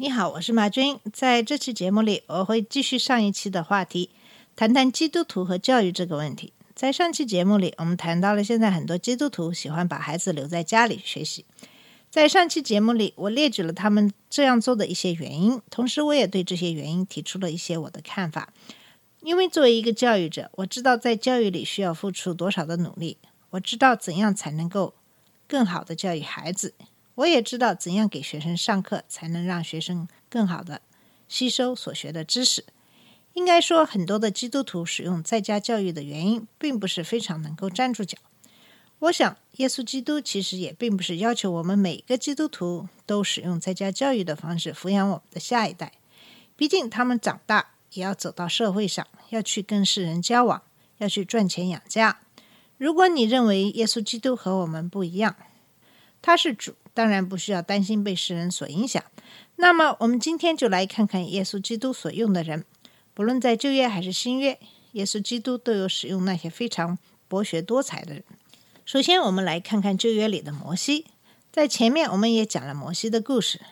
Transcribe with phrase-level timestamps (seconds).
[0.00, 0.98] 你好，我是马军。
[1.12, 4.08] 在这期节目里，我会继续上一期的话题，
[4.56, 6.54] 谈谈基督徒和教育这个问题。
[6.74, 11.44] 在上期节目里，我们谈到了现在很多基督徒喜欢把孩子留在家里学习。
[12.08, 18.54] 在上期节目里，我列举了他们这样做的一些原因，同时我也对这些原因提出了一些我的看法。
[19.20, 23.18] 因为作为一个教育者，我知道在教育里需要付出多少的努力，
[23.50, 24.94] 我知道怎样才能够
[25.46, 26.72] 更好的教育孩子，
[27.20, 30.80] 我也知道怎样给学生上课才能让学生更好的
[31.28, 32.64] 吸收所学的知识。
[33.34, 38.16] 应该说，很多的基督徒使用在家教育的原因，并不是非常能够站住脚。
[39.00, 45.92] 我想，耶稣基督其实也并不是要求我们每个基督徒都使用在家教育的方式抚养我们的下一代。
[46.56, 50.62] 毕竟，他们长大也要走到社会上，要去跟世人交往，
[50.98, 52.20] 要去赚钱养家。
[52.78, 55.36] 如果你认为耶稣基督和我们不一样，
[56.22, 59.02] 他是主，当然不需要担心被世人所影响。
[59.56, 62.66] 那么，我们今天就来看看耶稣基督所用的人，
[63.14, 64.58] 不论在旧约还是新约，
[64.92, 68.22] 耶稣基督都有使用那些非常博学多才的人。
[68.84, 71.06] 首先，我们来看看旧约里的摩西。
[71.50, 73.62] 在前面我们也讲了摩西的故事。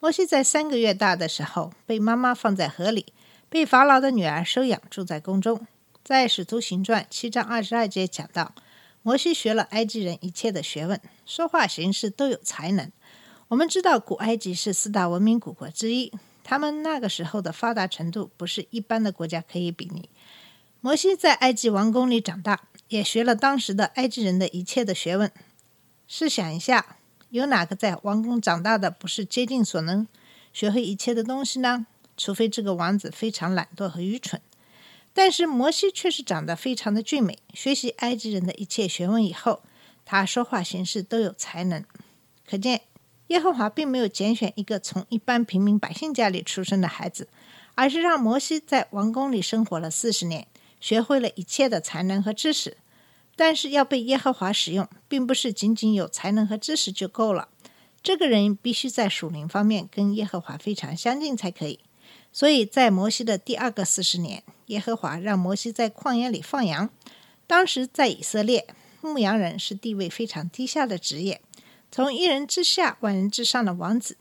[0.00, 3.12] 摩西在三个月大的时候，被妈妈放在河里，
[3.48, 5.64] 被法老的女儿收养，住在宫中。
[6.02, 8.52] 在《使徒行传》七章二十二节讲到，
[9.04, 12.90] 摩西学了埃及人一切的学问，说话行事都有才能。
[13.48, 16.10] 我们知道，古埃及是四大文明古国之一，
[16.42, 20.08] 他们那个时候的发达程度不是一般的国家可以比拟。
[20.80, 25.30] 摩西在埃及王宫里长大，也学了当时的埃及人的一切的学问。
[26.08, 26.96] 试想一下，
[27.28, 30.08] 有哪个在王宫长大的不是竭尽所能
[30.54, 31.86] 学会一切的东西呢？
[32.16, 34.40] 除非这个王子非常懒惰和愚蠢。
[35.16, 39.62] 但是摩西却是长得非常的俊美，学习埃及人的一切学问以后，
[40.04, 41.84] 他说话行事都有才能。
[42.44, 42.82] 可见
[43.28, 47.28] 耶和华并没有拣选一个从一般平民百姓家里出生的孩子，
[47.76, 50.48] 而是让摩西在王宫里生活了四十年，
[50.80, 52.76] 学会了一切的才能和知识。
[53.36, 57.48] 但是要被耶和华使用，并不是仅仅有才能和知识就够了，
[58.02, 61.78] 这个人必须在属灵方面跟耶和华非常相近才可以。
[62.34, 66.90] 所以在摩西的第二个四十年，耶和华让摩西在旷野里放羊。
[67.46, 68.66] 当时在以色列，
[69.00, 71.40] 牧羊人是地位非常低下的职业。
[71.92, 74.16] 从一人之下、万人之上的王子，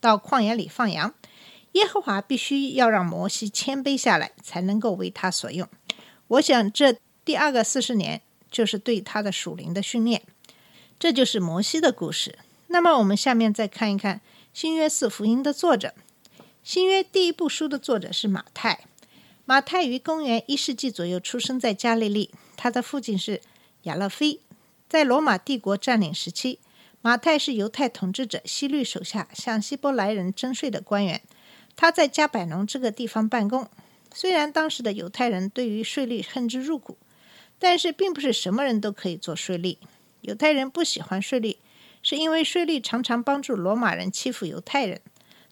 [0.00, 1.14] 到旷野里放羊，
[1.72, 5.68] 耶和华必须要让摩西谦卑下来，才能够为他所用。
[6.26, 10.22] 我想，这第二个四十年就是对他的属灵的训练。
[10.98, 12.40] 这就是摩西的故事。
[12.66, 14.20] 那么，我们下面再看一看
[14.52, 15.94] 新约四福音的作者。
[16.62, 18.84] 新约第一部书的作者是马太。
[19.44, 23.40] 马太于公元一世纪左右出生在加利利，他的父亲是
[23.82, 24.38] 亚勒菲。
[24.88, 26.60] 在罗马帝国占领时期，
[27.00, 31.20] 马太是犹太统治者希律手下向希伯来人征税的官员。
[31.74, 33.68] 他在加百农这个地方办公。
[34.14, 36.96] 虽然当时的犹太人对于税率恨之入骨，
[37.58, 39.78] 但是并不是什么人都可以做税吏。
[40.20, 41.56] 犹太人不喜欢税吏，
[42.02, 45.00] 是因为税吏常常帮助罗马人欺负犹太人。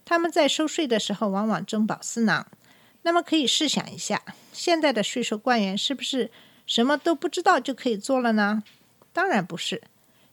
[0.04, 2.46] 他们在收税的时候往往中饱私囊。
[3.02, 4.22] 那么可以试想一下，
[4.52, 6.30] 现在的税收官员是不是
[6.66, 8.62] 什么都不知道就可以做了呢？
[9.12, 9.82] 当然不是。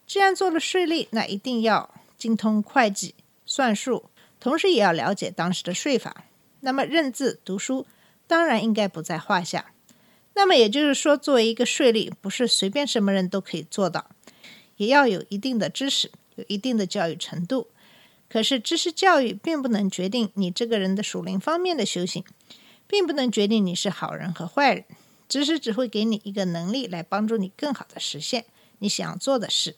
[0.05, 6.25] 既然做了税吏，那一定要精通会计、算术，同时也要了解当时的税法。
[6.59, 7.85] 那么认字读书
[8.25, 9.71] 当然应该不在话下。
[10.33, 14.09] 那么也就是说，作为一个税吏，不是随便什么人都可以做到，
[14.75, 17.67] 也要有一定的知识，有一定的教育程度。
[18.29, 22.23] 可是，知识教育并不能决定你这个人的属灵方面的修行，
[22.85, 24.83] 并不能决定你是好人和坏人。
[25.29, 28.45] 知识只会给你一个能力，来帮助你更好的实现
[28.79, 29.75] 你想做的事。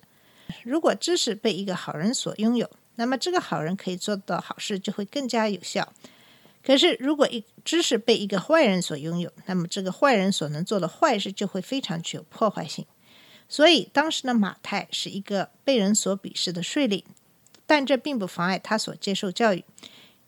[0.63, 5.93] 如果知识被一个好人所拥有，那么这个好人可以做到好事就会更加有效。
[6.63, 12.85] 可是，如果一知识被一个坏人所拥有，那么这个坏人所能做的坏事就会非常具有破坏性。
[13.47, 17.03] 所以，当时的马太是一个被人所鄙视的税吏。
[17.69, 19.63] 但这并不妨碍他所接受教育。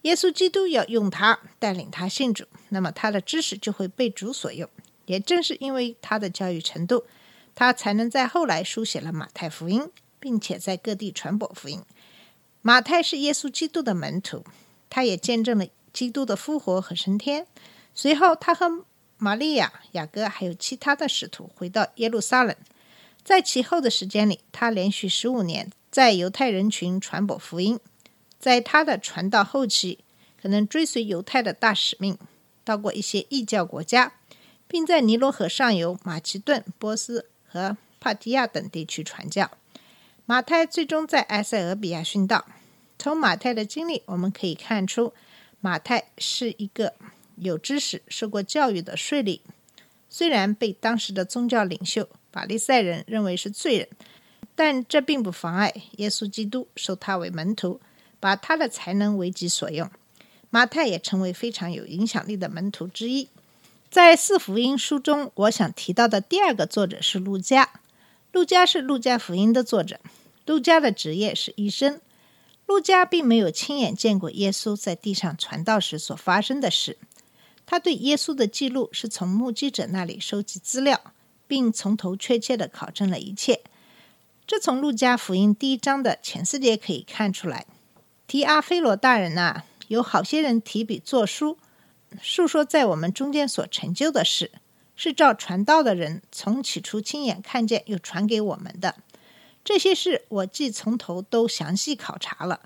[0.04, 4.70] 耶稣基督要用他带领他信主，那么他的知识就会被主所用。
[5.08, 7.04] 也正是因为他的教育程度，
[7.56, 9.90] 他才能在后来书写了马太福音，
[10.20, 11.82] 并且在各地传播福音。
[12.62, 14.46] 马太是耶稣基督的门徒，
[14.88, 17.48] 他也见证了基督的复活和升天。
[17.96, 18.86] 随后，他和
[19.18, 22.56] 玛利亚、雅各还有其他的使徒回到耶路撒冷。
[23.24, 27.78] 在其后的时间里，他连续十五年在犹太人群传播福音。
[28.40, 30.00] 在他的传道后期，
[30.42, 32.18] 可能追随犹太的大使命，
[32.64, 34.14] 到过一些异教国家，
[34.68, 39.52] 并在尼罗河上游、马其顿、波斯和帕提亚等地区传教。
[40.26, 42.46] 马太最终在埃塞俄比亚殉道。
[42.98, 45.14] 从马太的经历，我们可以看出，
[45.60, 46.94] 马太是一个
[47.36, 49.42] 有知识、受过教育的税吏。
[50.10, 53.88] 虽然被当时的宗教领袖法利赛人认为是罪人，
[54.64, 57.82] 但这并不妨碍耶稣基督收他为门徒，
[58.20, 59.90] 把他的才能为己所用。
[60.52, 63.28] 马太也成为非常有影响力的门徒之一。
[63.90, 67.82] 在四福音书中，我想提到的第二个作者是路加。
[68.32, 70.00] 路加是路加福音的作者。
[70.46, 72.00] 路加的职业是医生。
[72.68, 77.00] 路加并没有亲眼见过耶稣在地上传道时所发生的事。
[77.66, 81.02] 他对耶稣的记录是从目击者那里收集资料，
[81.48, 83.62] 并从头确切地考证了一切。
[84.52, 87.66] 这从路加福音第一章的前四节可以看出来。
[88.28, 91.58] 提阿非罗大人呐，有好些人提笔作书，
[92.22, 94.52] 述说在我们中间所成就的事，
[94.98, 98.96] 是照传道的人从起初亲眼看见又传给我们的。
[99.64, 102.60] 这些事我既从头都详细考察了，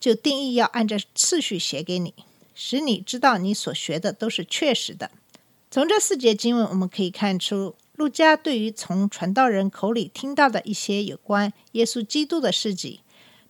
[0.00, 2.14] 就定义要按照次序写给你。
[2.54, 5.10] 使你知道你所学的都是确实的。
[5.70, 13.00] 从这四节经文，我们可以看出，路加对于从传道人口里听到的一些有关耶稣基督的事迹，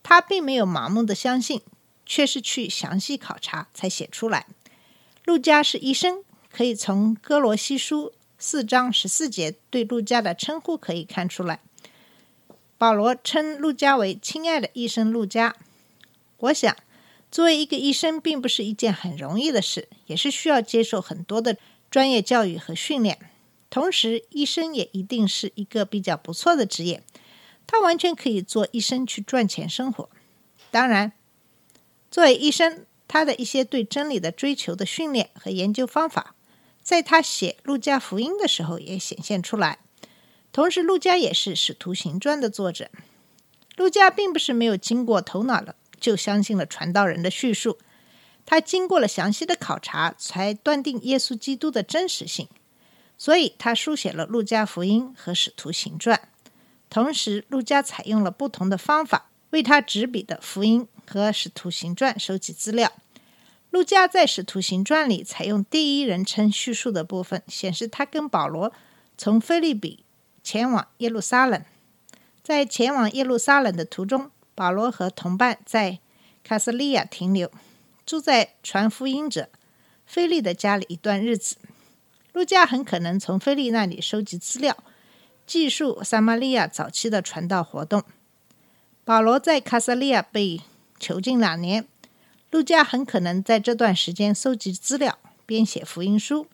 [0.03, 1.61] 他并没有盲目的相信，
[2.07, 4.47] 却是去详细考察才写出来。
[5.25, 11.61] 路加是医生，可以从哥罗西书四章十四节对路加的称呼可以看出来。
[12.79, 15.57] 保罗称路加为“亲爱的医生路加”。
[16.39, 16.77] 我想。
[17.29, 21.59] 作为一个医生，并不是一件很容易的事，也是需要接受很多的
[21.91, 23.19] 专业教育和训练。
[23.77, 27.03] 同时，医生也一定是一个比较不错的职业，
[27.67, 30.09] 他完全可以做医生去赚钱生活。
[30.71, 31.13] 当然，
[32.11, 36.35] 作为医生，他的一些对真理的追求的训练和研究方法，
[36.83, 39.81] 在他写《路加福音》的时候也显现出来。
[40.53, 42.89] 同时，路加也是《使徒行传》的作者。
[43.77, 45.77] 路加并不是没有经过头脑的。
[46.01, 47.77] 就相信了传道人的叙述，
[48.47, 52.49] 他经过了详细的考察，才断定耶稣基督的真实性。
[53.19, 56.17] 所以，他书写了《路加福音》和《使徒行传》。
[56.91, 62.93] 同时，路加采用了不同的方法，为他执笔的《福音》和《使徒行传》收集资料。
[63.71, 68.73] 路加在《使徒行传》里采用第一人称叙述的部分，显示他跟保罗
[69.19, 70.05] 从菲利比
[70.43, 71.63] 前往耶路撒冷。
[72.43, 74.31] 在前往耶路撒冷的途中。
[74.55, 75.99] 保罗和同伴在
[76.43, 77.53] 卡斯利亚停留，
[78.07, 79.51] 住在传福音者
[80.07, 81.57] 菲利的家里一段日子。
[82.37, 84.77] 路加很可能从菲利那里收集资料，
[85.47, 88.05] 记述撒玛利亚早期的传道活动。
[89.07, 90.61] 保罗在卡萨利亚被
[91.01, 91.89] 囚禁两年，
[92.51, 96.47] 路加很可能在这段时间收集资料，编写福音书。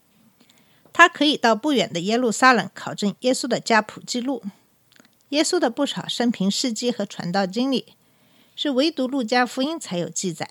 [0.93, 4.45] 他可以到不远的耶路撒冷考证耶稣的家谱记录。
[5.31, 7.97] 耶稣的不少生平事迹和传道经历，
[8.55, 10.49] 是唯独路加福音才有记载。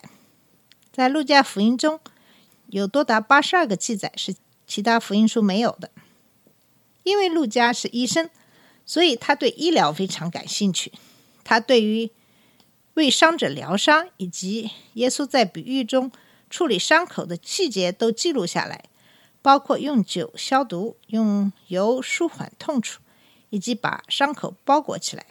[0.92, 1.98] 在路加福音中
[2.66, 4.34] 有多达八十二个记载是
[4.72, 5.90] 其他福音书没有的。
[7.02, 8.30] 因为路加是医生，
[8.86, 10.90] 所以他对医疗非常感兴趣。
[11.44, 12.10] 他对于
[12.94, 16.10] 为伤者疗伤以及耶稣在比喻中
[16.48, 18.84] 处理伤口的细节都记录下来，
[19.42, 23.02] 包括用酒消毒、用油舒缓痛楚。
[23.50, 25.26] 以及把伤口包裹起来，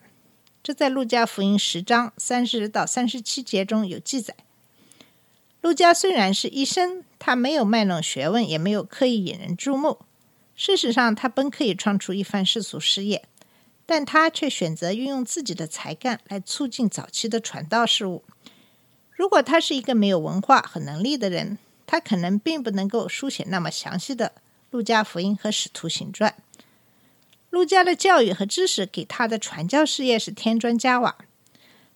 [0.61, 4.35] 这在路加福音十章三十到三十七节中有记载。
[5.61, 9.99] 路加虽然是医生，他没有卖弄学问，也没有刻意引人注目。
[10.55, 13.23] 事实上，他本可以创出一番世俗事业，
[13.85, 18.23] 但他却选择运用自己的才干来促进早期的传道事务。
[19.11, 24.33] 如果他是一个没有文化和能力的人，他可能并不能够书写那么详细的
[24.71, 26.35] 路加福音和使徒行传。
[27.51, 31.17] 路加的教育和知识给他的传教事业是添砖加瓦。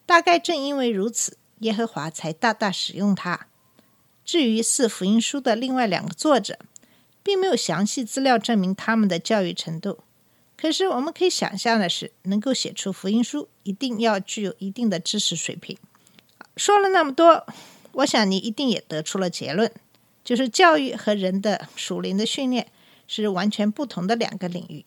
[0.05, 3.47] 大概正因为如此，耶和华才大大使用他。
[4.25, 6.57] 至于四福音书的另外两个作者，
[7.21, 9.99] 并没有详细资料证明他们的教育程度。
[10.57, 15.77] 可是我们可以想象的是，能够写出福音书，一定要具有一定的知识水平。
[16.57, 17.45] 说了那么多，
[17.91, 19.71] 我想你一定也得出了结论，
[20.23, 22.67] 就是教育和人的属灵的训练
[23.07, 24.85] 是完全不同的两个领域。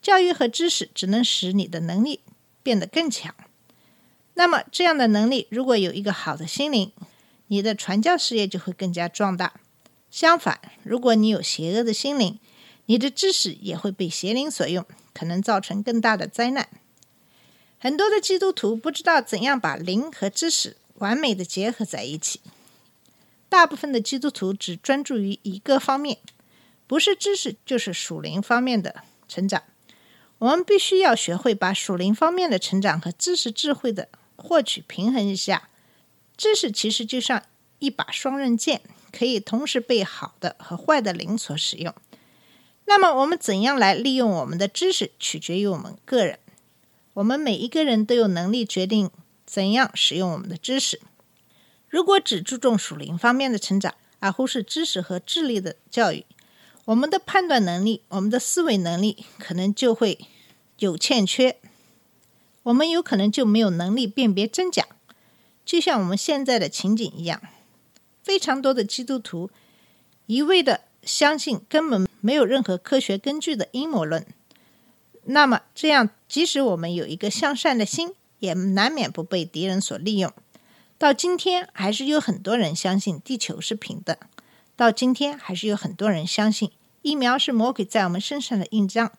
[0.00, 2.20] 教育和知识只能使你的能力
[2.62, 3.34] 变得更强。
[4.34, 6.92] 那么，这样的能力如果有一个好的心灵，
[7.48, 9.54] 你的传教事业就会更加壮大。
[10.10, 12.38] 相反，如果你有邪恶的心灵，
[12.86, 16.68] 你的知识也会被邪灵所用，可能造成更大的灾难。
[17.78, 22.40] 很多的基督徒不知道怎样把灵和知识完美的结合在一起。
[23.48, 26.18] 大部分的基督徒只专注于一个方面，
[26.86, 29.62] 不是知识就是属灵方面的成长。
[30.38, 35.67] 我们必须要学会把属灵方面的成长和知识智慧的获取平衡一下。
[36.38, 37.42] 知识其实就像
[37.80, 38.80] 一把双刃剑，
[39.12, 41.92] 可以同时被好的和坏的灵所使用。
[42.86, 46.38] 那么，我们怎样来利用我们的知识，取决于我们个人。
[47.14, 49.10] 我们每一个人都有能力决定
[49.44, 51.00] 怎样使用我们的知识。
[51.88, 56.24] 如果只注重属灵方面的成长，而忽视知识和智力的教育，
[56.84, 60.18] 我们的判断能力、我们的思维能力可能就会
[60.78, 61.58] 有欠缺。
[62.62, 64.86] 我们有可能就没有能力辨别真假。
[65.68, 67.42] 就像我们现在的情景一样，
[68.22, 69.50] 非常多的基督徒
[70.24, 74.24] 一味的相信根本没有任何科学根据的阴谋论。
[75.24, 80.32] 那么这样，即使我们有一个向善的心，也难免不被敌人所利用。
[80.96, 84.14] 到今天，还是有很多人相信地球是平的；
[84.74, 86.70] 到今天，还是有很多人相信
[87.02, 89.12] 疫苗是魔鬼在我们身上的印章。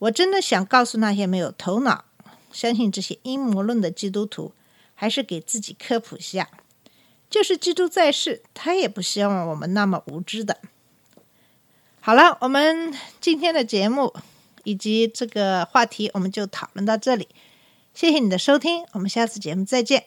[0.00, 2.06] 我真的想告诉那些没有头脑、
[2.50, 4.52] 相信这些阴谋论的基督徒。
[4.94, 6.48] 还是给自己科普一下，
[7.28, 10.58] 就是基督在世，他也不希望我们那么无知的。
[12.00, 14.14] 好了，我们今天的节目
[14.62, 17.28] 以及这个话题，我们就讨论到这里。
[17.94, 20.06] 谢谢你的收听，我们下次节目再见。